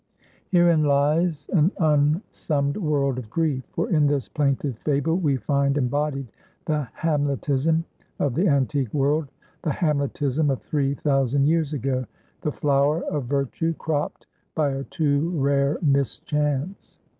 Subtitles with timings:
[0.49, 3.63] Herein lies an unsummed world of grief.
[3.69, 6.31] For in this plaintive fable we find embodied
[6.65, 7.83] the Hamletism
[8.17, 9.29] of the antique world;
[9.61, 12.07] the Hamletism of three thousand years ago:
[12.41, 14.25] "The flower of virtue cropped
[14.55, 16.97] by a too rare mischance."